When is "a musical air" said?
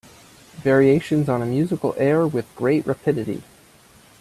1.43-2.25